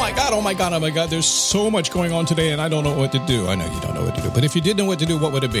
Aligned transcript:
My 0.00 0.12
God, 0.12 0.32
oh 0.32 0.40
my 0.40 0.54
God, 0.54 0.72
oh 0.72 0.80
my 0.80 0.88
God. 0.88 1.10
There's 1.10 1.26
so 1.26 1.70
much 1.70 1.90
going 1.90 2.10
on 2.10 2.24
today, 2.24 2.52
and 2.52 2.60
I 2.60 2.70
don't 2.70 2.84
know 2.84 2.96
what 2.96 3.12
to 3.12 3.18
do. 3.26 3.46
I 3.48 3.54
know 3.54 3.70
you 3.70 3.80
don't 3.82 3.94
know 3.94 4.02
what 4.02 4.14
to 4.14 4.22
do, 4.22 4.30
but 4.30 4.44
if 4.44 4.56
you 4.56 4.62
did 4.62 4.78
know 4.78 4.86
what 4.86 4.98
to 5.00 5.06
do, 5.06 5.18
what 5.18 5.30
would 5.32 5.44
it 5.44 5.52
be? 5.52 5.60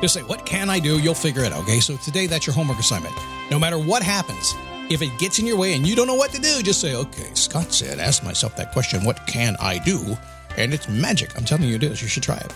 Just 0.00 0.14
say, 0.14 0.22
What 0.22 0.46
can 0.46 0.70
I 0.70 0.78
do? 0.78 1.00
You'll 1.00 1.14
figure 1.14 1.42
it 1.42 1.52
out, 1.52 1.64
okay? 1.64 1.80
So 1.80 1.96
today, 1.96 2.28
that's 2.28 2.46
your 2.46 2.54
homework 2.54 2.78
assignment. 2.78 3.12
No 3.50 3.58
matter 3.58 3.76
what 3.76 4.04
happens, 4.04 4.54
if 4.88 5.02
it 5.02 5.18
gets 5.18 5.40
in 5.40 5.46
your 5.46 5.56
way 5.56 5.74
and 5.74 5.84
you 5.84 5.96
don't 5.96 6.06
know 6.06 6.14
what 6.14 6.30
to 6.30 6.40
do, 6.40 6.62
just 6.62 6.80
say, 6.80 6.94
Okay, 6.94 7.34
Scott 7.34 7.72
said, 7.72 7.98
ask 7.98 8.22
myself 8.22 8.54
that 8.54 8.72
question, 8.72 9.02
What 9.02 9.26
can 9.26 9.56
I 9.58 9.78
do? 9.78 10.16
And 10.56 10.72
it's 10.72 10.88
magic. 10.88 11.36
I'm 11.36 11.44
telling 11.44 11.64
you 11.64 11.74
it 11.74 11.82
is. 11.82 12.00
You 12.00 12.06
should 12.06 12.22
try 12.22 12.36
it. 12.36 12.54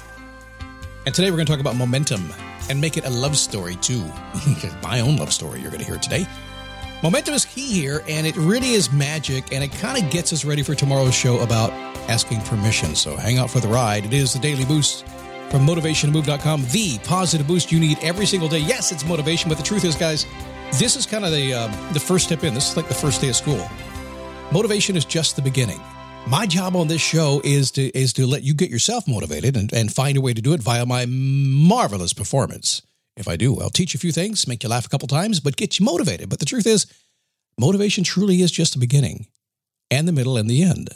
And 1.06 1.14
today, 1.14 1.32
we're 1.32 1.38
going 1.38 1.46
to 1.46 1.52
talk 1.52 1.60
about 1.60 1.74
momentum 1.74 2.32
and 2.68 2.80
make 2.80 2.96
it 2.96 3.04
a 3.04 3.10
love 3.10 3.36
story, 3.36 3.74
too. 3.76 4.04
My 4.82 5.00
own 5.00 5.16
love 5.16 5.32
story 5.32 5.60
you're 5.60 5.72
going 5.72 5.82
to 5.82 5.86
hear 5.86 5.98
today. 5.98 6.24
Momentum 7.02 7.32
is 7.32 7.46
key 7.46 7.72
here, 7.72 8.02
and 8.08 8.26
it 8.26 8.36
really 8.36 8.72
is 8.72 8.92
magic, 8.92 9.54
and 9.54 9.64
it 9.64 9.72
kind 9.72 10.02
of 10.02 10.10
gets 10.10 10.34
us 10.34 10.44
ready 10.44 10.62
for 10.62 10.74
tomorrow's 10.74 11.14
show 11.14 11.38
about 11.38 11.70
asking 12.10 12.42
permission. 12.42 12.94
So 12.94 13.16
hang 13.16 13.38
out 13.38 13.50
for 13.50 13.58
the 13.58 13.68
ride. 13.68 14.04
It 14.04 14.12
is 14.12 14.34
the 14.34 14.38
Daily 14.38 14.66
Boost 14.66 15.06
from 15.48 15.66
motivationmove.com, 15.66 16.66
the 16.72 16.98
positive 17.04 17.46
boost 17.46 17.72
you 17.72 17.80
need 17.80 17.98
every 18.02 18.26
single 18.26 18.50
day. 18.50 18.58
Yes, 18.58 18.92
it's 18.92 19.06
motivation, 19.06 19.48
but 19.48 19.56
the 19.56 19.64
truth 19.64 19.84
is, 19.84 19.94
guys, 19.94 20.26
this 20.78 20.94
is 20.94 21.06
kind 21.06 21.24
of 21.24 21.32
the 21.32 21.54
uh, 21.54 21.92
the 21.92 22.00
first 22.00 22.26
step 22.26 22.44
in. 22.44 22.52
This 22.52 22.70
is 22.70 22.76
like 22.76 22.88
the 22.88 22.94
first 22.94 23.22
day 23.22 23.30
of 23.30 23.36
school. 23.36 23.66
Motivation 24.52 24.94
is 24.94 25.06
just 25.06 25.36
the 25.36 25.42
beginning. 25.42 25.80
My 26.26 26.44
job 26.44 26.76
on 26.76 26.88
this 26.88 27.00
show 27.00 27.40
is 27.42 27.70
to 27.72 27.98
is 27.98 28.12
to 28.12 28.26
let 28.26 28.42
you 28.42 28.52
get 28.52 28.68
yourself 28.68 29.08
motivated 29.08 29.56
and, 29.56 29.72
and 29.72 29.90
find 29.90 30.18
a 30.18 30.20
way 30.20 30.34
to 30.34 30.42
do 30.42 30.52
it 30.52 30.60
via 30.60 30.84
my 30.84 31.06
marvelous 31.06 32.12
performance. 32.12 32.82
If 33.20 33.28
I 33.28 33.36
do, 33.36 33.60
I'll 33.60 33.70
teach 33.70 33.92
you 33.92 33.98
a 33.98 34.00
few 34.00 34.12
things, 34.12 34.48
make 34.48 34.62
you 34.62 34.68
laugh 34.70 34.86
a 34.86 34.88
couple 34.88 35.06
times, 35.06 35.40
but 35.40 35.56
get 35.56 35.78
you 35.78 35.84
motivated. 35.84 36.30
But 36.30 36.38
the 36.38 36.46
truth 36.46 36.66
is, 36.66 36.86
motivation 37.58 38.02
truly 38.02 38.40
is 38.40 38.50
just 38.50 38.72
the 38.72 38.80
beginning 38.80 39.26
and 39.90 40.08
the 40.08 40.12
middle 40.12 40.38
and 40.38 40.48
the 40.48 40.62
end. 40.62 40.88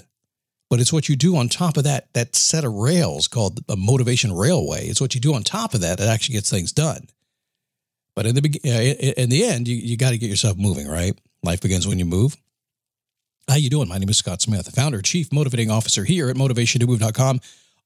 But 0.70 0.80
it's 0.80 0.92
what 0.92 1.08
you 1.08 1.16
do 1.16 1.36
on 1.36 1.48
top 1.48 1.76
of 1.76 1.84
that, 1.84 2.12
that 2.14 2.34
set 2.34 2.64
of 2.64 2.72
rails 2.72 3.28
called 3.28 3.60
a 3.68 3.76
motivation 3.76 4.32
railway. 4.32 4.86
It's 4.86 5.00
what 5.00 5.14
you 5.14 5.20
do 5.20 5.34
on 5.34 5.42
top 5.42 5.74
of 5.74 5.82
that 5.82 5.98
that 5.98 6.08
actually 6.08 6.32
gets 6.32 6.50
things 6.50 6.72
done. 6.72 7.08
But 8.16 8.26
in 8.26 8.34
the 8.34 8.40
be- 8.40 8.60
uh, 8.64 9.12
in 9.20 9.28
the 9.28 9.44
end, 9.44 9.68
you, 9.68 9.76
you 9.76 9.96
got 9.98 10.10
to 10.10 10.18
get 10.18 10.30
yourself 10.30 10.56
moving, 10.56 10.88
right? 10.88 11.16
Life 11.42 11.60
begins 11.60 11.86
when 11.86 11.98
you 11.98 12.06
move. 12.06 12.36
How 13.48 13.56
you 13.56 13.68
doing? 13.68 13.88
My 13.88 13.98
name 13.98 14.08
is 14.08 14.16
Scott 14.16 14.40
Smith, 14.40 14.74
founder, 14.74 15.02
chief 15.02 15.30
motivating 15.30 15.70
officer 15.70 16.04
here 16.04 16.30
at 16.30 16.36
motivationtomove.com 16.36 17.40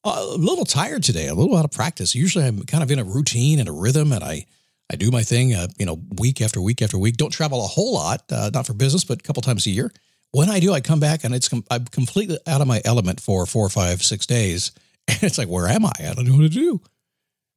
a 0.05 0.25
little 0.25 0.65
tired 0.65 1.03
today, 1.03 1.29
a 1.29 1.35
little 1.35 1.57
out 1.57 1.65
of 1.65 1.71
practice. 1.71 2.15
Usually 2.15 2.45
I'm 2.45 2.63
kind 2.65 2.83
of 2.83 2.91
in 2.91 2.99
a 2.99 3.05
routine 3.05 3.59
and 3.59 3.69
a 3.69 3.73
rhythm 3.73 4.13
and 4.13 4.23
I, 4.23 4.47
I 4.91 4.97
do 4.97 5.11
my 5.11 5.23
thing, 5.23 5.55
uh, 5.55 5.69
you 5.79 5.87
know, 5.87 6.01
week 6.19 6.41
after 6.41 6.61
week 6.61 6.81
after 6.81 6.99
week. 6.99 7.17
Don't 7.17 7.31
travel 7.31 7.65
a 7.65 7.67
whole 7.67 7.95
lot, 7.95 8.23
uh, 8.31 8.51
not 8.55 8.67
for 8.67 8.75
business, 8.75 9.05
but 9.05 9.19
a 9.19 9.23
couple 9.23 9.43
times 9.43 9.67
a 9.67 9.71
year. 9.71 9.91
When 10.31 10.49
I 10.49 10.61
do, 10.61 10.73
I 10.73 10.81
come 10.81 11.01
back 11.01 11.25
and 11.25 11.35
it's 11.35 11.49
com- 11.49 11.65
I'm 11.71 11.85
completely 11.87 12.39
out 12.47 12.61
of 12.61 12.67
my 12.67 12.81
element 12.85 13.21
for 13.21 13.45
four, 13.47 13.69
five, 13.69 14.03
six 14.03 14.27
days. 14.27 14.73
And 15.11 15.23
it's 15.23 15.39
like, 15.39 15.49
where 15.49 15.67
am 15.67 15.87
I? 15.87 15.93
I 16.01 16.13
don't 16.13 16.27
know 16.27 16.35
what 16.35 16.43
to 16.43 16.49
do. 16.51 16.83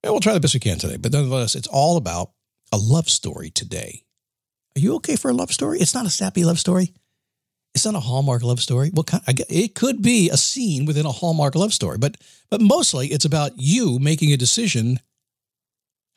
And 0.03 0.13
we'll 0.13 0.21
try 0.21 0.33
the 0.33 0.39
best 0.39 0.53
we 0.53 0.61
can 0.61 0.77
today. 0.77 0.95
But 0.95 1.11
nonetheless, 1.11 1.53
it's 1.53 1.67
all 1.67 1.97
about 1.97 2.31
a 2.71 2.77
love 2.77 3.09
story 3.09 3.49
today. 3.49 4.03
Are 4.77 4.79
you 4.79 4.95
okay 4.95 5.17
for 5.17 5.29
a 5.29 5.33
love 5.33 5.51
story? 5.51 5.79
It's 5.79 5.93
not 5.93 6.05
a 6.05 6.09
sappy 6.09 6.45
love 6.45 6.59
story. 6.59 6.93
It's 7.73 7.85
not 7.85 7.95
a 7.95 7.99
Hallmark 7.99 8.43
love 8.43 8.59
story. 8.59 8.89
What 8.89 9.07
kind? 9.07 9.23
It 9.27 9.75
could 9.75 10.01
be 10.01 10.29
a 10.29 10.37
scene 10.37 10.85
within 10.85 11.05
a 11.05 11.11
Hallmark 11.11 11.55
love 11.55 11.73
story, 11.73 11.97
but 11.97 12.17
but 12.49 12.61
mostly 12.61 13.07
it's 13.07 13.25
about 13.25 13.53
you 13.55 13.97
making 13.99 14.33
a 14.33 14.37
decision. 14.37 14.99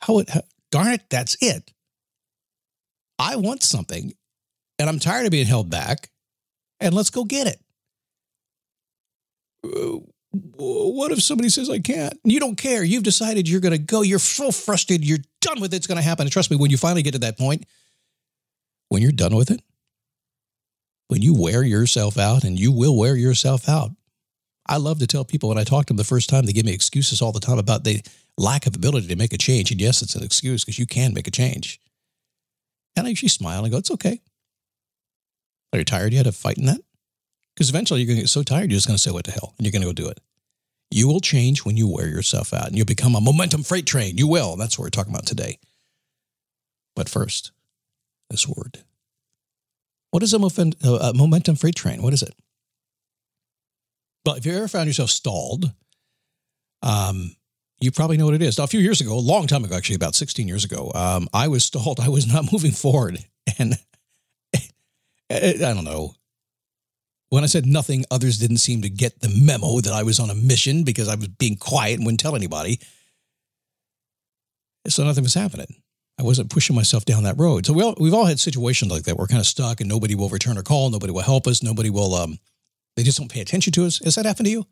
How 0.00 0.18
it? 0.18 0.30
How, 0.30 0.42
darn 0.70 0.94
it, 0.94 1.02
that's 1.08 1.36
it. 1.40 1.72
I 3.18 3.36
want 3.36 3.62
something, 3.62 4.12
and 4.78 4.88
I'm 4.88 4.98
tired 4.98 5.26
of 5.26 5.30
being 5.30 5.46
held 5.46 5.70
back, 5.70 6.10
and 6.80 6.92
let's 6.92 7.10
go 7.10 7.24
get 7.24 7.46
it. 7.46 7.60
Uh, 9.64 10.00
what 10.56 11.12
if 11.12 11.22
somebody 11.22 11.48
says 11.48 11.70
I 11.70 11.78
can't? 11.78 12.18
You 12.24 12.40
don't 12.40 12.56
care. 12.56 12.82
You've 12.82 13.04
decided 13.04 13.48
you're 13.48 13.60
going 13.60 13.72
to 13.72 13.78
go. 13.78 14.02
You're 14.02 14.18
so 14.18 14.50
frustrated. 14.50 15.06
You're 15.06 15.18
done 15.40 15.60
with 15.60 15.72
it. 15.72 15.76
It's 15.76 15.86
going 15.86 15.96
to 15.96 16.02
happen. 16.02 16.26
And 16.26 16.32
trust 16.32 16.50
me, 16.50 16.56
when 16.56 16.72
you 16.72 16.76
finally 16.76 17.02
get 17.02 17.12
to 17.12 17.20
that 17.20 17.38
point, 17.38 17.64
when 18.88 19.00
you're 19.00 19.12
done 19.12 19.36
with 19.36 19.52
it, 19.52 19.62
when 21.14 21.22
you 21.22 21.32
wear 21.32 21.62
yourself 21.62 22.18
out, 22.18 22.42
and 22.42 22.58
you 22.58 22.72
will 22.72 22.98
wear 22.98 23.14
yourself 23.14 23.68
out. 23.68 23.92
I 24.66 24.78
love 24.78 24.98
to 24.98 25.06
tell 25.06 25.24
people 25.24 25.48
when 25.48 25.58
I 25.58 25.62
talk 25.62 25.86
to 25.86 25.92
them 25.92 25.96
the 25.96 26.02
first 26.02 26.28
time, 26.28 26.44
they 26.44 26.52
give 26.52 26.66
me 26.66 26.72
excuses 26.72 27.22
all 27.22 27.30
the 27.30 27.38
time 27.38 27.56
about 27.56 27.84
the 27.84 28.02
lack 28.36 28.66
of 28.66 28.74
ability 28.74 29.06
to 29.06 29.14
make 29.14 29.32
a 29.32 29.38
change. 29.38 29.70
And 29.70 29.80
yes, 29.80 30.02
it's 30.02 30.16
an 30.16 30.24
excuse 30.24 30.64
because 30.64 30.76
you 30.76 30.86
can 30.86 31.14
make 31.14 31.28
a 31.28 31.30
change. 31.30 31.80
And 32.96 33.06
I 33.06 33.10
usually 33.10 33.28
smile 33.28 33.62
and 33.62 33.70
go, 33.70 33.78
it's 33.78 33.92
okay. 33.92 34.22
Are 35.72 35.78
you 35.78 35.84
tired 35.84 36.12
yet 36.12 36.26
of 36.26 36.34
fighting 36.34 36.66
that? 36.66 36.80
Because 37.54 37.68
eventually 37.68 38.00
you're 38.00 38.08
going 38.08 38.16
to 38.16 38.22
get 38.22 38.28
so 38.28 38.42
tired, 38.42 38.72
you're 38.72 38.78
just 38.78 38.88
going 38.88 38.96
to 38.96 39.00
say, 39.00 39.12
what 39.12 39.24
the 39.24 39.30
hell? 39.30 39.54
And 39.56 39.64
you're 39.64 39.70
going 39.70 39.82
to 39.82 39.88
go 39.88 39.92
do 39.92 40.08
it. 40.08 40.18
You 40.90 41.06
will 41.06 41.20
change 41.20 41.64
when 41.64 41.76
you 41.76 41.86
wear 41.86 42.08
yourself 42.08 42.52
out 42.52 42.66
and 42.66 42.76
you'll 42.76 42.86
become 42.86 43.14
a 43.14 43.20
momentum 43.20 43.62
freight 43.62 43.86
train. 43.86 44.18
You 44.18 44.26
will. 44.26 44.56
That's 44.56 44.76
what 44.76 44.82
we're 44.82 44.90
talking 44.90 45.14
about 45.14 45.26
today. 45.26 45.60
But 46.96 47.08
first, 47.08 47.52
this 48.30 48.48
word. 48.48 48.82
What 50.14 50.22
is 50.22 50.32
a, 50.32 50.38
a 50.38 51.12
momentum 51.12 51.56
freight 51.56 51.74
train? 51.74 52.00
What 52.00 52.12
is 52.12 52.22
it? 52.22 52.32
Well, 54.24 54.36
if 54.36 54.46
you 54.46 54.54
ever 54.54 54.68
found 54.68 54.86
yourself 54.86 55.10
stalled, 55.10 55.72
um, 56.82 57.34
you 57.80 57.90
probably 57.90 58.16
know 58.16 58.26
what 58.26 58.36
it 58.36 58.42
is. 58.42 58.56
Now, 58.56 58.62
a 58.62 58.68
few 58.68 58.78
years 58.78 59.00
ago, 59.00 59.12
a 59.12 59.18
long 59.18 59.48
time 59.48 59.64
ago, 59.64 59.74
actually, 59.74 59.96
about 59.96 60.14
16 60.14 60.46
years 60.46 60.64
ago, 60.64 60.92
um, 60.94 61.26
I 61.34 61.48
was 61.48 61.64
stalled. 61.64 61.98
I 61.98 62.10
was 62.10 62.32
not 62.32 62.44
moving 62.52 62.70
forward. 62.70 63.18
And 63.58 63.74
I 65.32 65.56
don't 65.58 65.82
know. 65.82 66.14
When 67.30 67.42
I 67.42 67.48
said 67.48 67.66
nothing, 67.66 68.04
others 68.08 68.38
didn't 68.38 68.58
seem 68.58 68.82
to 68.82 68.88
get 68.88 69.18
the 69.18 69.36
memo 69.36 69.80
that 69.80 69.92
I 69.92 70.04
was 70.04 70.20
on 70.20 70.30
a 70.30 70.34
mission 70.36 70.84
because 70.84 71.08
I 71.08 71.16
was 71.16 71.26
being 71.26 71.56
quiet 71.56 71.94
and 71.94 72.06
wouldn't 72.06 72.20
tell 72.20 72.36
anybody. 72.36 72.78
So 74.86 75.02
nothing 75.02 75.24
was 75.24 75.34
happening. 75.34 75.82
I 76.18 76.22
wasn't 76.22 76.50
pushing 76.50 76.76
myself 76.76 77.04
down 77.04 77.24
that 77.24 77.38
road. 77.38 77.66
So 77.66 77.72
we 77.72 77.82
all, 77.82 77.94
we've 77.98 78.14
all 78.14 78.24
had 78.24 78.38
situations 78.38 78.92
like 78.92 79.02
that. 79.04 79.16
We're 79.16 79.26
kind 79.26 79.40
of 79.40 79.46
stuck 79.46 79.80
and 79.80 79.88
nobody 79.88 80.14
will 80.14 80.28
return 80.28 80.58
a 80.58 80.62
call. 80.62 80.90
Nobody 80.90 81.12
will 81.12 81.22
help 81.22 81.46
us. 81.46 81.62
Nobody 81.62 81.90
will, 81.90 82.14
um, 82.14 82.38
they 82.96 83.02
just 83.02 83.18
don't 83.18 83.30
pay 83.30 83.40
attention 83.40 83.72
to 83.72 83.84
us. 83.84 83.98
Has 84.04 84.14
that 84.14 84.24
happened 84.24 84.46
to 84.46 84.52
you? 84.52 84.66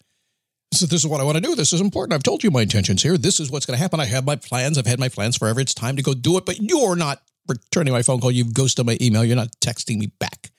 So 0.72 0.86
this 0.86 1.00
is 1.00 1.06
what 1.06 1.20
I 1.20 1.24
want 1.24 1.36
to 1.36 1.42
do. 1.42 1.54
This 1.54 1.72
is 1.72 1.80
important. 1.80 2.14
I've 2.14 2.22
told 2.22 2.42
you 2.42 2.50
my 2.50 2.62
intentions 2.62 3.02
here. 3.02 3.18
This 3.18 3.40
is 3.40 3.50
what's 3.50 3.66
going 3.66 3.76
to 3.76 3.82
happen. 3.82 4.00
I 4.00 4.06
have 4.06 4.24
my 4.24 4.36
plans. 4.36 4.78
I've 4.78 4.86
had 4.86 5.00
my 5.00 5.08
plans 5.08 5.36
forever. 5.36 5.60
It's 5.60 5.74
time 5.74 5.96
to 5.96 6.02
go 6.02 6.14
do 6.14 6.38
it. 6.38 6.46
But 6.46 6.60
you're 6.60 6.96
not 6.96 7.22
returning 7.48 7.92
my 7.92 8.02
phone 8.02 8.20
call. 8.20 8.30
You've 8.30 8.54
ghosted 8.54 8.86
my 8.86 8.96
email. 9.00 9.24
You're 9.24 9.36
not 9.36 9.52
texting 9.60 9.98
me 9.98 10.12
back. 10.18 10.50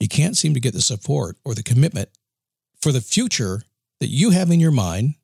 You 0.00 0.08
can't 0.08 0.36
seem 0.36 0.54
to 0.54 0.60
get 0.60 0.72
the 0.72 0.80
support 0.80 1.36
or 1.44 1.54
the 1.54 1.62
commitment 1.62 2.08
for 2.80 2.90
the 2.90 3.00
future 3.00 3.62
that 4.00 4.08
you 4.08 4.30
have 4.30 4.50
in 4.50 4.60
your 4.60 4.72
mind 4.72 5.14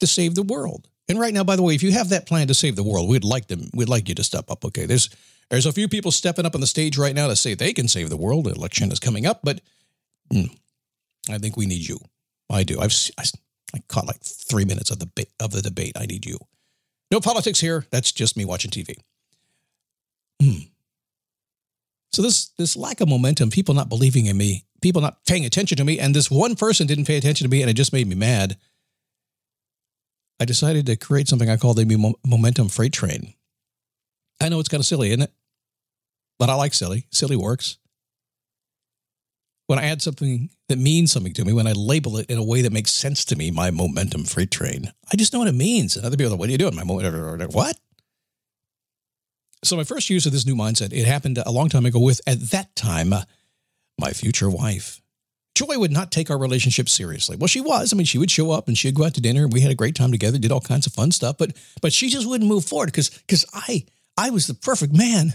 to 0.00 0.06
save 0.06 0.34
the 0.34 0.42
world. 0.42 0.88
And 1.08 1.20
right 1.20 1.34
now, 1.34 1.44
by 1.44 1.56
the 1.56 1.62
way, 1.62 1.74
if 1.74 1.82
you 1.82 1.92
have 1.92 2.08
that 2.10 2.26
plan 2.26 2.46
to 2.48 2.54
save 2.54 2.76
the 2.76 2.82
world, 2.82 3.08
we'd 3.08 3.24
like 3.24 3.48
them. 3.48 3.68
We'd 3.74 3.88
like 3.88 4.08
you 4.08 4.14
to 4.14 4.24
step 4.24 4.50
up. 4.50 4.64
Okay, 4.64 4.86
there's 4.86 5.10
there's 5.50 5.66
a 5.66 5.72
few 5.72 5.88
people 5.88 6.10
stepping 6.10 6.46
up 6.46 6.54
on 6.54 6.60
the 6.60 6.66
stage 6.66 6.96
right 6.96 7.14
now 7.14 7.28
to 7.28 7.36
say 7.36 7.54
they 7.54 7.72
can 7.72 7.88
save 7.88 8.08
the 8.08 8.16
world. 8.16 8.44
The 8.44 8.52
election 8.52 8.90
is 8.90 8.98
coming 8.98 9.26
up, 9.26 9.40
but 9.42 9.60
mm, 10.32 10.48
I 11.28 11.38
think 11.38 11.56
we 11.56 11.66
need 11.66 11.86
you. 11.86 11.98
I 12.50 12.62
do. 12.62 12.80
I've 12.80 12.94
I, 13.18 13.24
I 13.74 13.78
caught 13.88 14.06
like 14.06 14.22
three 14.22 14.64
minutes 14.64 14.90
of 14.90 14.98
the 14.98 15.26
of 15.40 15.50
the 15.50 15.62
debate. 15.62 15.92
I 15.98 16.06
need 16.06 16.24
you. 16.24 16.38
No 17.10 17.20
politics 17.20 17.60
here. 17.60 17.86
That's 17.90 18.12
just 18.12 18.36
me 18.36 18.44
watching 18.44 18.70
TV. 18.70 18.96
Hmm. 20.40 20.68
So 22.12 22.22
this 22.22 22.46
this 22.56 22.76
lack 22.76 23.00
of 23.00 23.08
momentum, 23.08 23.50
people 23.50 23.74
not 23.74 23.88
believing 23.88 24.26
in 24.26 24.36
me, 24.36 24.64
people 24.80 25.02
not 25.02 25.24
paying 25.26 25.44
attention 25.44 25.76
to 25.78 25.84
me, 25.84 25.98
and 25.98 26.14
this 26.14 26.30
one 26.30 26.54
person 26.56 26.86
didn't 26.86 27.06
pay 27.06 27.16
attention 27.16 27.44
to 27.44 27.50
me, 27.50 27.60
and 27.60 27.70
it 27.70 27.74
just 27.74 27.92
made 27.92 28.06
me 28.06 28.14
mad. 28.14 28.56
I 30.40 30.44
decided 30.44 30.86
to 30.86 30.96
create 30.96 31.28
something 31.28 31.48
I 31.48 31.56
call 31.56 31.74
the 31.74 32.14
momentum 32.26 32.68
freight 32.68 32.92
train. 32.92 33.34
I 34.40 34.48
know 34.48 34.60
it's 34.60 34.68
kind 34.68 34.80
of 34.80 34.86
silly, 34.86 35.10
isn't 35.10 35.22
it? 35.22 35.32
But 36.38 36.50
I 36.50 36.54
like 36.54 36.74
silly. 36.74 37.06
Silly 37.10 37.36
works. 37.36 37.78
When 39.66 39.78
I 39.78 39.84
add 39.84 40.02
something 40.02 40.50
that 40.68 40.78
means 40.78 41.12
something 41.12 41.32
to 41.34 41.44
me, 41.44 41.52
when 41.52 41.66
I 41.66 41.72
label 41.72 42.18
it 42.18 42.26
in 42.28 42.36
a 42.36 42.44
way 42.44 42.60
that 42.62 42.72
makes 42.72 42.92
sense 42.92 43.24
to 43.26 43.36
me, 43.36 43.50
my 43.50 43.70
momentum 43.70 44.24
freight 44.24 44.50
train, 44.50 44.92
I 45.10 45.16
just 45.16 45.32
know 45.32 45.38
what 45.38 45.48
it 45.48 45.54
means. 45.54 45.96
And 45.96 46.04
other 46.04 46.16
people 46.16 46.28
are 46.28 46.30
like, 46.32 46.40
what 46.40 46.48
are 46.48 46.52
you 46.52 46.58
doing? 46.58 46.74
My 46.74 46.84
momentum, 46.84 47.48
what? 47.50 47.78
So 49.62 49.76
my 49.76 49.84
first 49.84 50.10
use 50.10 50.26
of 50.26 50.32
this 50.32 50.44
new 50.44 50.54
mindset, 50.54 50.92
it 50.92 51.06
happened 51.06 51.38
a 51.38 51.50
long 51.50 51.70
time 51.70 51.86
ago 51.86 51.98
with, 51.98 52.20
at 52.26 52.40
that 52.50 52.76
time, 52.76 53.14
uh, 53.14 53.22
my 53.98 54.10
future 54.10 54.50
wife. 54.50 55.00
Joi 55.54 55.78
would 55.78 55.92
not 55.92 56.10
take 56.10 56.30
our 56.30 56.38
relationship 56.38 56.88
seriously. 56.88 57.36
Well, 57.36 57.46
she 57.46 57.60
was. 57.60 57.92
I 57.92 57.96
mean, 57.96 58.06
she 58.06 58.18
would 58.18 58.30
show 58.30 58.50
up 58.50 58.66
and 58.66 58.76
she'd 58.76 58.94
go 58.94 59.04
out 59.04 59.14
to 59.14 59.20
dinner. 59.20 59.44
and 59.44 59.52
We 59.52 59.60
had 59.60 59.70
a 59.70 59.76
great 59.76 59.94
time 59.94 60.10
together, 60.10 60.38
did 60.38 60.50
all 60.50 60.60
kinds 60.60 60.86
of 60.86 60.92
fun 60.92 61.12
stuff, 61.12 61.38
but 61.38 61.52
but 61.80 61.92
she 61.92 62.08
just 62.08 62.28
wouldn't 62.28 62.48
move 62.48 62.64
forward 62.64 62.86
because 62.86 63.10
because 63.10 63.44
I 63.54 63.84
I 64.16 64.30
was 64.30 64.46
the 64.46 64.54
perfect 64.54 64.92
man. 64.92 65.34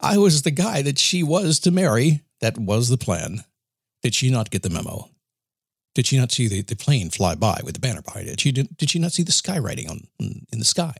I 0.00 0.16
was 0.16 0.42
the 0.42 0.50
guy 0.50 0.82
that 0.82 0.98
she 0.98 1.22
was 1.22 1.58
to 1.60 1.70
marry. 1.70 2.22
That 2.40 2.56
was 2.56 2.88
the 2.88 2.96
plan. 2.96 3.44
Did 4.02 4.14
she 4.14 4.30
not 4.30 4.50
get 4.50 4.62
the 4.62 4.70
memo? 4.70 5.10
Did 5.94 6.06
she 6.06 6.16
not 6.16 6.30
see 6.30 6.46
the, 6.46 6.62
the 6.62 6.76
plane 6.76 7.10
fly 7.10 7.34
by 7.34 7.60
with 7.64 7.74
the 7.74 7.80
banner 7.80 8.02
behind 8.02 8.28
it? 8.28 8.40
She 8.40 8.52
did, 8.52 8.76
did 8.76 8.90
she 8.90 9.00
not 9.00 9.10
see 9.10 9.24
the 9.24 9.32
skywriting 9.32 9.90
on 9.90 10.06
in 10.20 10.60
the 10.60 10.64
sky? 10.64 10.94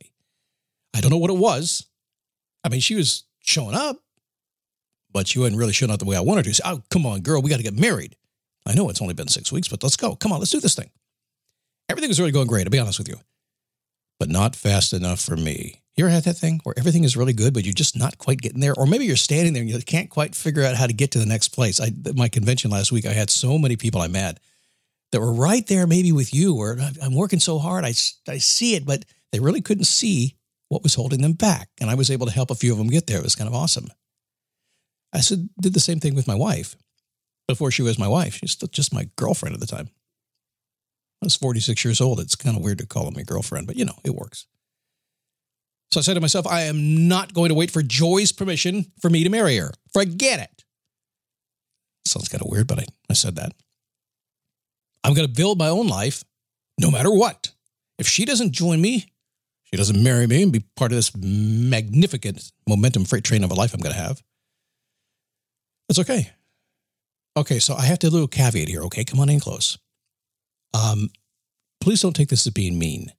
I 0.92 1.00
don't 1.00 1.12
know 1.12 1.18
what 1.18 1.30
it 1.30 1.36
was. 1.36 1.86
I 2.64 2.68
mean, 2.68 2.80
she 2.80 2.96
was 2.96 3.22
showing 3.38 3.76
up, 3.76 3.98
but 5.12 5.28
she 5.28 5.38
wasn't 5.38 5.58
really 5.58 5.72
showing 5.72 5.90
up 5.90 5.98
the 5.98 6.04
way 6.04 6.16
I 6.16 6.20
wanted 6.20 6.52
to. 6.52 6.62
Oh, 6.68 6.82
come 6.90 7.06
on, 7.06 7.20
girl, 7.20 7.42
we 7.42 7.50
got 7.50 7.56
to 7.56 7.62
get 7.62 7.78
married. 7.78 8.16
I 8.66 8.74
know 8.74 8.88
it's 8.90 9.00
only 9.00 9.14
been 9.14 9.28
six 9.28 9.50
weeks, 9.50 9.68
but 9.68 9.82
let's 9.82 9.96
go. 9.96 10.14
Come 10.14 10.32
on, 10.32 10.38
let's 10.38 10.50
do 10.50 10.60
this 10.60 10.74
thing. 10.74 10.90
Everything 11.88 12.10
was 12.10 12.20
really 12.20 12.32
going 12.32 12.46
great, 12.46 12.66
I'll 12.66 12.70
be 12.70 12.78
honest 12.78 12.98
with 12.98 13.08
you, 13.08 13.16
but 14.18 14.28
not 14.28 14.54
fast 14.54 14.92
enough 14.92 15.20
for 15.20 15.36
me. 15.36 15.82
You 15.96 16.04
ever 16.04 16.14
had 16.14 16.24
that 16.24 16.34
thing 16.34 16.60
where 16.62 16.78
everything 16.78 17.02
is 17.02 17.16
really 17.16 17.32
good, 17.32 17.54
but 17.54 17.64
you're 17.64 17.72
just 17.72 17.98
not 17.98 18.18
quite 18.18 18.40
getting 18.40 18.60
there? 18.60 18.74
Or 18.76 18.86
maybe 18.86 19.04
you're 19.04 19.16
standing 19.16 19.52
there 19.52 19.62
and 19.62 19.70
you 19.70 19.80
can't 19.80 20.10
quite 20.10 20.34
figure 20.34 20.62
out 20.62 20.76
how 20.76 20.86
to 20.86 20.92
get 20.92 21.10
to 21.12 21.18
the 21.18 21.26
next 21.26 21.48
place. 21.48 21.80
I, 21.80 21.90
my 22.14 22.28
convention 22.28 22.70
last 22.70 22.92
week, 22.92 23.04
I 23.04 23.12
had 23.12 23.30
so 23.30 23.58
many 23.58 23.74
people 23.74 24.00
I 24.00 24.06
met 24.06 24.38
that 25.10 25.20
were 25.20 25.32
right 25.32 25.66
there, 25.66 25.86
maybe 25.86 26.12
with 26.12 26.32
you, 26.32 26.54
where 26.54 26.78
I'm 27.02 27.14
working 27.14 27.40
so 27.40 27.58
hard, 27.58 27.84
I, 27.84 27.94
I 28.28 28.38
see 28.38 28.74
it, 28.74 28.86
but 28.86 29.06
they 29.32 29.40
really 29.40 29.60
couldn't 29.60 29.84
see 29.84 30.36
what 30.68 30.82
was 30.82 30.94
holding 30.94 31.22
them 31.22 31.32
back. 31.32 31.70
And 31.80 31.90
I 31.90 31.94
was 31.94 32.10
able 32.10 32.26
to 32.26 32.32
help 32.32 32.50
a 32.50 32.54
few 32.54 32.70
of 32.70 32.78
them 32.78 32.88
get 32.88 33.06
there. 33.06 33.18
It 33.18 33.24
was 33.24 33.34
kind 33.34 33.48
of 33.48 33.54
awesome. 33.54 33.88
I 35.12 35.20
said, 35.20 35.48
did 35.60 35.74
the 35.74 35.80
same 35.80 36.00
thing 36.00 36.14
with 36.14 36.26
my 36.28 36.34
wife 36.34 36.76
before 37.46 37.70
she 37.70 37.82
was 37.82 37.98
my 37.98 38.08
wife. 38.08 38.34
She's 38.34 38.52
still 38.52 38.68
just 38.68 38.92
my 38.92 39.08
girlfriend 39.16 39.54
at 39.54 39.60
the 39.60 39.66
time. 39.66 39.88
I 41.22 41.26
was 41.26 41.36
46 41.36 41.84
years 41.84 42.00
old. 42.00 42.20
It's 42.20 42.36
kind 42.36 42.56
of 42.56 42.62
weird 42.62 42.78
to 42.78 42.86
call 42.86 43.10
my 43.10 43.22
girlfriend, 43.22 43.66
but 43.66 43.76
you 43.76 43.84
know, 43.84 43.98
it 44.04 44.14
works. 44.14 44.46
So 45.90 46.00
I 46.00 46.02
said 46.02 46.14
to 46.14 46.20
myself, 46.20 46.46
I 46.46 46.62
am 46.62 47.08
not 47.08 47.32
going 47.32 47.48
to 47.48 47.54
wait 47.54 47.70
for 47.70 47.82
Joi's 47.82 48.30
permission 48.30 48.92
for 49.00 49.08
me 49.08 49.24
to 49.24 49.30
marry 49.30 49.56
her. 49.56 49.72
Forget 49.92 50.40
it. 50.40 50.64
Sounds 52.06 52.28
kind 52.28 52.42
of 52.42 52.50
weird, 52.50 52.66
but 52.66 52.78
I, 52.78 52.84
I 53.10 53.14
said 53.14 53.36
that. 53.36 53.52
I'm 55.02 55.14
going 55.14 55.26
to 55.26 55.32
build 55.32 55.58
my 55.58 55.68
own 55.68 55.88
life 55.88 56.24
no 56.78 56.90
matter 56.90 57.10
what. 57.10 57.52
If 57.98 58.06
she 58.06 58.24
doesn't 58.24 58.52
join 58.52 58.80
me, 58.80 59.06
she 59.64 59.76
doesn't 59.76 60.02
marry 60.02 60.26
me 60.26 60.42
and 60.42 60.52
be 60.52 60.64
part 60.76 60.92
of 60.92 60.96
this 60.96 61.14
magnificent 61.16 62.52
momentum 62.68 63.04
freight 63.04 63.24
train 63.24 63.44
of 63.44 63.50
a 63.50 63.54
life 63.54 63.74
I'm 63.74 63.80
going 63.80 63.94
to 63.94 64.00
have, 64.00 64.22
it's 65.88 65.98
okay. 65.98 66.30
Okay, 67.36 67.58
so 67.58 67.74
I 67.74 67.82
have 67.82 67.98
to 68.00 68.08
do 68.08 68.10
a 68.10 68.14
little 68.14 68.28
caveat 68.28 68.68
here. 68.68 68.82
Okay, 68.82 69.04
come 69.04 69.20
on 69.20 69.28
in 69.28 69.40
close. 69.40 69.78
Um, 70.74 71.08
please 71.80 72.02
don't 72.02 72.14
take 72.14 72.28
this 72.28 72.46
as 72.46 72.52
being 72.52 72.78
mean. 72.78 73.12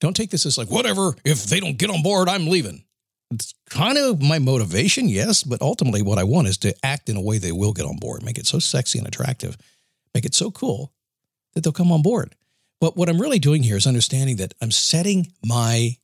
Don't 0.00 0.16
take 0.16 0.30
this 0.30 0.46
as 0.46 0.56
like, 0.56 0.70
whatever, 0.70 1.14
if 1.24 1.44
they 1.44 1.60
don't 1.60 1.78
get 1.78 1.90
on 1.90 2.02
board, 2.02 2.28
I'm 2.28 2.46
leaving. 2.46 2.84
It's 3.30 3.54
kind 3.68 3.96
of 3.96 4.20
my 4.20 4.38
motivation, 4.38 5.08
yes, 5.08 5.42
but 5.44 5.62
ultimately 5.62 6.02
what 6.02 6.18
I 6.18 6.24
want 6.24 6.48
is 6.48 6.58
to 6.58 6.74
act 6.84 7.08
in 7.08 7.16
a 7.16 7.20
way 7.20 7.38
they 7.38 7.52
will 7.52 7.72
get 7.72 7.86
on 7.86 7.96
board, 7.96 8.22
make 8.22 8.38
it 8.38 8.46
so 8.46 8.58
sexy 8.58 8.98
and 8.98 9.06
attractive, 9.06 9.56
make 10.14 10.24
it 10.24 10.34
so 10.34 10.50
cool 10.50 10.92
that 11.54 11.62
they'll 11.62 11.72
come 11.72 11.92
on 11.92 12.02
board. 12.02 12.34
But 12.80 12.96
what 12.96 13.08
I'm 13.08 13.20
really 13.20 13.38
doing 13.38 13.62
here 13.62 13.76
is 13.76 13.86
understanding 13.86 14.36
that 14.36 14.54
I'm 14.60 14.70
setting 14.70 15.32
my 15.44 15.96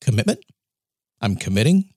commitment, 0.00 0.40
I'm 1.20 1.36
committing, 1.36 1.90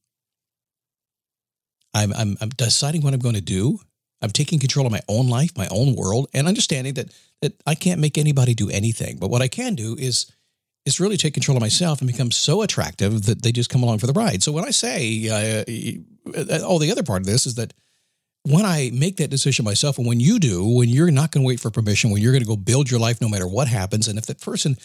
I'm, 1.94 2.14
I'm, 2.14 2.38
I'm 2.42 2.50
deciding 2.50 3.02
what 3.02 3.14
I'm 3.14 3.20
going 3.20 3.36
to 3.36 3.42
do. 3.42 3.80
I'm 4.22 4.30
taking 4.30 4.60
control 4.60 4.86
of 4.86 4.92
my 4.92 5.02
own 5.08 5.28
life, 5.30 5.58
my 5.58 5.68
own 5.72 5.96
world, 5.96 6.28
and 6.34 6.48
understanding 6.48 6.94
that 6.94 7.12
that 7.42 7.60
I 7.66 7.74
can't 7.74 8.00
make 8.00 8.18
anybody 8.18 8.54
do 8.54 8.70
anything. 8.70 9.18
But 9.18 9.32
what 9.32 9.42
I 9.42 9.48
can 9.48 9.76
do 9.76 9.96
is 9.98 10.32
is 10.86 11.00
really 11.00 11.18
take 11.18 11.34
control 11.34 11.58
of 11.58 11.62
myself 11.62 12.02
and 12.02 12.08
become 12.08 12.32
so 12.32 12.62
attractive 12.62 13.26
that 13.26 13.44
they 13.44 13.52
just 13.52 13.70
come 13.70 13.84
along 13.84 14.00
for 14.00 14.08
the 14.08 14.14
ride. 14.14 14.42
So 14.42 14.52
when 14.52 14.66
I 14.66 14.72
say 14.72 15.28
uh, 15.28 16.64
all 16.64 16.80
the 16.80 16.92
other 16.92 17.04
part 17.04 17.22
of 17.22 17.28
this 17.28 17.46
is 17.46 17.56
that 17.56 17.74
when 18.44 18.66
I 18.66 18.90
make 18.92 19.18
that 19.18 19.30
decision 19.30 19.64
myself, 19.66 20.00
and 20.00 20.08
when 20.08 20.20
you 20.20 20.40
do, 20.40 20.68
when 20.68 20.90
you're 20.90 21.12
not 21.12 21.32
going 21.32 21.44
to 21.44 21.48
wait 21.48 21.60
for 21.60 21.70
permission, 21.70 22.10
when 22.10 22.22
you're 22.22 22.32
going 22.32 22.44
to 22.44 22.48
go 22.48 22.56
build 22.56 22.90
your 22.90 23.00
life 23.00 23.22
no 23.22 23.30
matter 23.30 23.48
what 23.48 23.68
happens, 23.68 24.08
and 24.08 24.18
if 24.18 24.26
that 24.26 24.42
person 24.42 24.78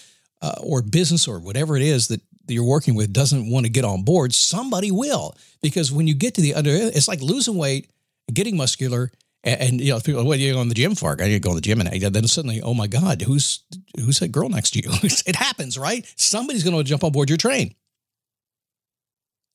uh, 0.43 0.57
or 0.63 0.83
business 0.83 1.27
or 1.27 1.39
whatever 1.39 1.77
it 1.77 1.83
is 1.83 2.09
that 2.09 2.21
you're 2.49 2.65
working 2.65 2.95
with 2.95 3.13
doesn't 3.13 3.51
want 3.51 3.67
to 3.67 3.71
get 3.71 3.85
on 3.85 4.03
board, 4.03 4.35
somebody 4.35 4.91
will. 4.91 5.37
Because 5.63 5.93
when 5.93 6.07
you 6.07 6.15
get 6.15 6.35
to 6.35 6.41
the 6.41 6.55
other, 6.55 6.71
it's 6.73 7.09
like 7.09 7.21
losing 7.21 7.57
weight, 7.57 7.91
getting 8.33 8.57
muscular, 8.57 9.11
and, 9.45 9.61
and 9.61 9.81
you 9.81 9.93
know, 9.93 10.01
people, 10.01 10.25
what 10.25 10.39
are 10.39 10.41
you 10.41 10.53
going 10.53 10.67
to 10.67 10.69
the 10.69 10.75
gym 10.75 10.95
for? 10.95 11.13
I 11.13 11.15
got 11.15 11.27
to 11.27 11.39
go 11.39 11.51
to 11.51 11.55
the 11.57 11.61
gym, 11.61 11.81
and 11.81 11.89
then 11.89 12.27
suddenly, 12.27 12.61
oh 12.61 12.75
my 12.75 12.87
God, 12.87 13.23
who's 13.23 13.63
who's 13.97 14.19
that 14.19 14.33
girl 14.33 14.49
next 14.49 14.73
to 14.73 14.81
you? 14.81 14.91
it 15.03 15.37
happens, 15.37 15.79
right? 15.79 16.13
Somebody's 16.17 16.65
going 16.65 16.77
to 16.77 16.85
jump 16.85 17.05
on 17.05 17.13
board 17.13 17.31
your 17.31 17.39
train. 17.39 17.75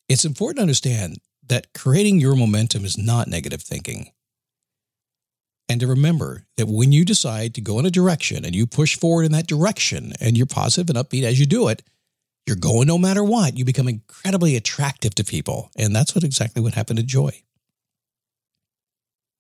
It's 0.08 0.26
important 0.26 0.58
to 0.58 0.64
understand 0.64 1.18
that 1.48 1.74
creating 1.74 2.20
your 2.20 2.36
momentum 2.36 2.86
is 2.86 2.98
not 2.98 3.28
negative 3.28 3.62
thinking. 3.62 4.12
And 5.70 5.80
to 5.80 5.88
remember 5.88 6.46
that 6.58 6.68
when 6.68 6.92
you 6.92 7.06
decide 7.06 7.56
to 7.56 7.62
go 7.62 7.80
in 7.80 7.86
a 7.86 7.92
direction 7.92 8.44
and 8.44 8.54
you 8.54 8.68
push 8.68 8.98
forward 8.98 9.24
in 9.24 9.32
that 9.32 9.48
direction 9.48 10.12
and 10.20 10.38
you're 10.38 10.46
positive 10.46 10.90
and 10.90 10.98
upbeat 10.98 11.24
as 11.24 11.40
you 11.40 11.46
do 11.46 11.70
it, 11.70 11.82
you're 12.46 12.56
going 12.56 12.88
no 12.88 12.98
matter 12.98 13.24
what. 13.24 13.58
You 13.58 13.66
become 13.66 13.88
incredibly 13.88 14.56
attractive 14.56 15.16
to 15.16 15.24
people. 15.24 15.70
And 15.78 15.96
that's 15.96 16.16
what 16.16 16.24
exactly 16.24 16.62
what 16.62 16.74
happened 16.74 16.98
to 16.98 17.06
Joi. 17.06 17.44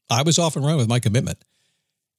I 0.09 0.23
was 0.23 0.37
off 0.37 0.55
and 0.55 0.65
running 0.65 0.79
with 0.79 0.89
my 0.89 0.99
commitment. 0.99 1.39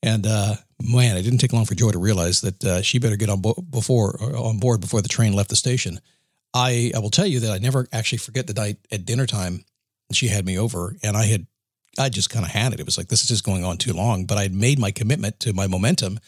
And 0.02 0.26
uh, 0.26 0.54
man, 0.80 1.16
it 1.16 1.22
didn't 1.22 1.38
take 1.38 1.52
long 1.52 1.64
for 1.64 1.74
Joi 1.74 1.92
to 1.92 1.98
realize 1.98 2.40
that 2.40 2.64
uh, 2.64 2.82
she 2.82 2.98
better 2.98 3.16
get 3.16 3.28
on 3.28 3.40
bo- 3.40 3.62
before 3.70 4.20
on 4.34 4.58
board 4.58 4.80
before 4.80 5.02
the 5.02 5.08
train 5.08 5.32
left 5.32 5.50
the 5.50 5.56
station. 5.56 6.00
I, 6.54 6.92
I 6.94 6.98
will 6.98 7.10
tell 7.10 7.26
you 7.26 7.40
that 7.40 7.52
I 7.52 7.58
never 7.58 7.86
actually 7.92 8.18
forget 8.18 8.46
the 8.46 8.54
night 8.54 8.78
at 8.90 9.06
dinner 9.06 9.26
time 9.26 9.64
she 10.10 10.28
had 10.28 10.44
me 10.44 10.58
over, 10.58 10.96
and 11.02 11.16
I 11.16 11.24
had 11.24 11.46
I 11.98 12.08
just 12.08 12.30
kind 12.30 12.44
of 12.44 12.50
had 12.50 12.72
it. 12.72 12.80
It 12.80 12.86
was 12.86 12.98
like 12.98 13.08
this 13.08 13.22
is 13.22 13.28
just 13.28 13.44
going 13.44 13.64
on 13.64 13.76
too 13.76 13.92
long, 13.92 14.26
but 14.26 14.38
I 14.38 14.42
had 14.42 14.54
made 14.54 14.78
my 14.78 14.90
commitment 14.90 15.38
to 15.40 15.52
my 15.52 15.66
momentum. 15.66 16.18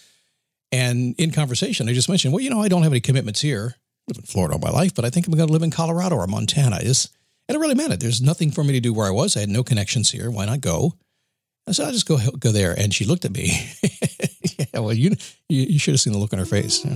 And 0.70 1.14
in 1.18 1.30
conversation, 1.30 1.88
I 1.88 1.92
just 1.92 2.08
mentioned, 2.08 2.32
well, 2.32 2.42
you 2.42 2.50
know, 2.50 2.62
I 2.62 2.68
don't 2.68 2.82
have 2.82 2.92
any 2.92 3.00
commitments 3.00 3.40
here 3.40 3.76
live 4.08 4.18
in 4.18 4.24
Florida 4.24 4.54
all 4.54 4.60
my 4.60 4.70
life, 4.70 4.94
but 4.94 5.04
I 5.04 5.10
think 5.10 5.26
I'm 5.26 5.34
going 5.34 5.46
to 5.46 5.52
live 5.52 5.62
in 5.62 5.70
Colorado 5.70 6.16
or 6.16 6.26
Montana. 6.26 6.78
Is 6.82 7.08
and 7.48 7.56
it 7.56 7.58
really 7.58 7.74
mattered. 7.74 8.00
There's 8.00 8.22
nothing 8.22 8.50
for 8.50 8.64
me 8.64 8.72
to 8.72 8.80
do 8.80 8.92
where 8.92 9.06
I 9.06 9.10
was. 9.10 9.36
I 9.36 9.40
had 9.40 9.48
no 9.48 9.62
connections 9.62 10.10
here. 10.10 10.30
Why 10.30 10.46
not 10.46 10.60
go? 10.60 10.94
I 11.66 11.72
said, 11.72 11.86
I'll 11.86 11.92
just 11.92 12.06
go 12.06 12.18
go 12.38 12.52
there. 12.52 12.78
And 12.78 12.92
she 12.94 13.04
looked 13.04 13.24
at 13.24 13.32
me. 13.32 13.52
yeah, 14.58 14.80
well, 14.80 14.92
you, 14.92 15.16
you, 15.48 15.62
you 15.62 15.78
should 15.78 15.94
have 15.94 16.00
seen 16.00 16.12
the 16.12 16.18
look 16.18 16.32
on 16.32 16.38
her 16.38 16.44
face. 16.44 16.86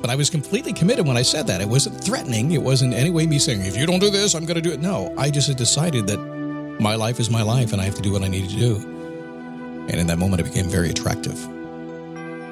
But 0.00 0.10
I 0.10 0.16
was 0.16 0.28
completely 0.28 0.72
committed 0.72 1.06
when 1.06 1.16
I 1.16 1.22
said 1.22 1.46
that. 1.46 1.60
It 1.60 1.68
wasn't 1.68 2.02
threatening. 2.02 2.52
It 2.52 2.62
wasn't 2.62 2.92
any 2.92 3.10
way 3.10 3.26
me 3.26 3.38
saying, 3.38 3.62
if 3.62 3.76
you 3.76 3.86
don't 3.86 4.00
do 4.00 4.10
this, 4.10 4.34
I'm 4.34 4.44
going 4.44 4.56
to 4.56 4.62
do 4.62 4.72
it. 4.72 4.80
No, 4.80 5.14
I 5.16 5.30
just 5.30 5.48
had 5.48 5.56
decided 5.56 6.06
that 6.08 6.18
my 6.80 6.94
life 6.94 7.20
is 7.20 7.30
my 7.30 7.42
life 7.42 7.72
and 7.72 7.80
I 7.80 7.84
have 7.84 7.94
to 7.94 8.02
do 8.02 8.12
what 8.12 8.22
I 8.22 8.28
need 8.28 8.48
to 8.50 8.56
do. 8.56 8.76
And 8.76 9.94
in 9.94 10.06
that 10.08 10.18
moment, 10.18 10.40
it 10.40 10.44
became 10.44 10.68
very 10.68 10.90
attractive 10.90 11.38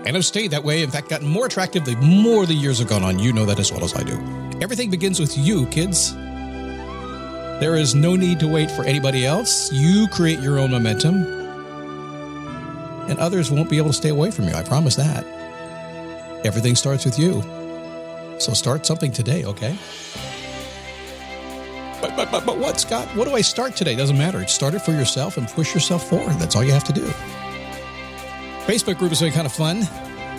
and 0.04 0.16
have 0.16 0.24
stayed 0.24 0.50
that 0.50 0.64
way. 0.64 0.82
In 0.82 0.90
fact, 0.90 1.08
gotten 1.08 1.28
more 1.28 1.46
attractive 1.46 1.84
the 1.84 1.96
more 1.96 2.46
the 2.46 2.54
years 2.54 2.78
have 2.78 2.88
gone 2.88 3.02
on. 3.02 3.18
You 3.18 3.32
know 3.32 3.44
that 3.46 3.58
as 3.58 3.72
well 3.72 3.84
as 3.84 3.94
I 3.94 4.02
do. 4.02 4.14
Everything 4.60 4.90
begins 4.90 5.20
with 5.20 5.36
you, 5.36 5.66
kids. 5.66 6.14
There 7.60 7.76
is 7.76 7.94
no 7.94 8.16
need 8.16 8.40
to 8.40 8.48
wait 8.48 8.70
for 8.70 8.84
anybody 8.84 9.24
else. 9.24 9.72
You 9.72 10.08
create 10.08 10.40
your 10.40 10.58
own 10.58 10.72
momentum, 10.72 11.24
and 13.08 13.18
others 13.18 13.50
won't 13.50 13.70
be 13.70 13.76
able 13.76 13.90
to 13.90 13.94
stay 13.94 14.08
away 14.08 14.30
from 14.30 14.48
you. 14.48 14.54
I 14.54 14.62
promise 14.62 14.96
that. 14.96 15.24
Everything 16.44 16.74
starts 16.74 17.04
with 17.04 17.18
you. 17.18 17.40
So 18.38 18.52
start 18.52 18.84
something 18.84 19.12
today, 19.12 19.44
okay? 19.44 19.78
But, 22.00 22.16
but, 22.16 22.32
but, 22.32 22.44
but 22.44 22.58
what, 22.58 22.80
Scott? 22.80 23.06
What 23.14 23.28
do 23.28 23.34
I 23.34 23.42
start 23.42 23.76
today? 23.76 23.94
Doesn't 23.94 24.18
matter. 24.18 24.44
Start 24.48 24.74
it 24.74 24.80
for 24.80 24.90
yourself 24.90 25.36
and 25.36 25.46
push 25.46 25.72
yourself 25.72 26.08
forward. 26.08 26.34
That's 26.40 26.56
all 26.56 26.64
you 26.64 26.72
have 26.72 26.82
to 26.84 26.92
do. 26.92 27.08
Facebook 28.72 28.96
group 28.96 29.12
is 29.12 29.20
really 29.20 29.34
kind 29.34 29.44
of 29.44 29.52
fun. 29.52 29.82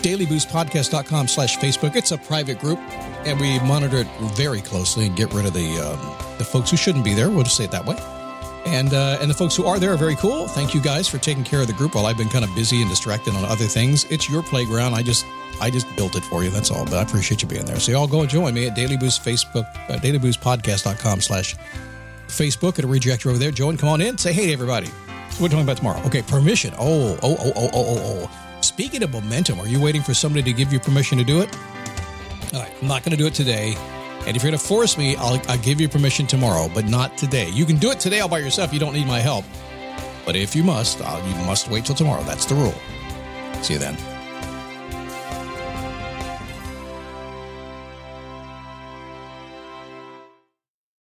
dailyboostpodcast.com 0.01 1.27
slash 1.27 1.55
Facebook. 1.59 1.95
It's 1.95 2.09
a 2.09 2.17
private 2.17 2.57
group, 2.59 2.79
and 3.27 3.39
we 3.39 3.59
monitor 3.59 3.97
it 3.97 4.07
very 4.35 4.59
closely 4.59 5.05
and 5.05 5.15
get 5.15 5.31
rid 5.35 5.45
of 5.45 5.53
the 5.53 5.77
um, 5.77 5.99
the 6.39 6.43
folks 6.43 6.71
who 6.71 6.77
shouldn't 6.77 7.05
be 7.05 7.13
there. 7.13 7.29
We'll 7.29 7.43
just 7.43 7.57
say 7.57 7.65
it 7.65 7.71
that 7.71 7.85
way. 7.85 7.95
And 8.65 8.91
uh, 8.91 9.19
and 9.21 9.29
the 9.29 9.35
folks 9.35 9.55
who 9.55 9.65
are 9.65 9.77
there 9.77 9.93
are 9.93 9.97
very 9.97 10.15
cool. 10.15 10.47
Thank 10.47 10.73
you 10.73 10.81
guys 10.81 11.07
for 11.07 11.19
taking 11.19 11.43
care 11.43 11.61
of 11.61 11.67
the 11.67 11.73
group 11.73 11.93
while 11.93 12.07
I've 12.07 12.17
been 12.17 12.27
kind 12.27 12.43
of 12.43 12.53
busy 12.55 12.81
and 12.81 12.89
distracted 12.89 13.35
on 13.35 13.45
other 13.45 13.65
things. 13.65 14.05
It's 14.09 14.27
your 14.27 14.41
playground. 14.41 14.95
I 14.95 15.03
just 15.03 15.27
I 15.61 15.69
just 15.69 15.85
built 15.95 16.15
it 16.15 16.23
for 16.23 16.43
you. 16.43 16.49
That's 16.49 16.71
all. 16.71 16.85
But 16.85 16.95
I 16.95 17.03
appreciate 17.03 17.43
you 17.43 17.47
being 17.47 17.65
there. 17.65 17.79
So 17.79 17.91
y'all 17.91 18.07
go 18.07 18.21
and 18.21 18.29
join 18.31 18.55
me 18.55 18.65
at 18.65 18.75
Daily 18.75 18.97
Boost 18.97 19.23
Facebook, 19.23 19.67
uh, 19.91 19.99
dailyboostpodcast.com 19.99 21.21
slash 21.21 21.55
Facebook. 22.29 22.79
It'll 22.79 22.89
redirect 22.89 23.25
you 23.25 23.29
over 23.29 23.39
there. 23.39 23.51
Join, 23.51 23.77
come 23.77 23.89
on 23.89 24.01
in. 24.01 24.17
Say 24.17 24.33
hey 24.33 24.47
to 24.47 24.53
everybody. 24.53 24.89
Are 25.39 25.49
talking 25.49 25.61
about 25.61 25.77
tomorrow? 25.77 25.99
Okay, 26.05 26.21
permission. 26.21 26.73
Oh, 26.79 27.17
oh, 27.21 27.37
oh, 27.39 27.53
oh, 27.55 27.69
oh, 27.73 27.85
oh, 27.87 28.27
oh. 28.29 28.59
Speaking 28.61 29.03
of 29.03 29.11
momentum, 29.11 29.59
are 29.59 29.67
you 29.67 29.81
waiting 29.81 30.01
for 30.01 30.13
somebody 30.13 30.43
to 30.43 30.53
give 30.53 30.71
you 30.71 30.79
permission 30.79 31.17
to 31.17 31.23
do 31.23 31.41
it? 31.41 31.53
All 32.53 32.61
right, 32.61 32.71
I'm 32.81 32.87
not 32.87 33.03
going 33.03 33.11
to 33.11 33.17
do 33.17 33.27
it 33.27 33.33
today. 33.33 33.75
And 34.25 34.37
if 34.37 34.43
you're 34.43 34.51
going 34.51 34.59
to 34.59 34.65
force 34.65 34.97
me, 34.97 35.17
I'll, 35.17 35.41
I'll 35.49 35.57
give 35.57 35.81
you 35.81 35.89
permission 35.89 36.27
tomorrow, 36.27 36.69
but 36.73 36.85
not 36.85 37.17
today. 37.17 37.49
You 37.49 37.65
can 37.65 37.77
do 37.77 37.91
it 37.91 37.99
today 37.99 38.21
all 38.21 38.29
by 38.29 38.39
yourself. 38.39 38.71
You 38.71 38.79
don't 38.79 38.93
need 38.93 39.07
my 39.07 39.19
help. 39.19 39.43
But 40.25 40.37
if 40.37 40.55
you 40.55 40.63
must, 40.63 41.01
I'll, 41.01 41.27
you 41.27 41.35
must 41.45 41.69
wait 41.69 41.83
till 41.83 41.95
tomorrow. 41.95 42.23
That's 42.23 42.45
the 42.45 42.55
rule. 42.55 42.75
See 43.61 43.73
you 43.73 43.79
then. 43.79 43.97